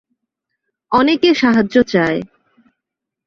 অনেকে 0.91 1.29
সাহায্য 1.33 1.75
চায়। 1.83 2.19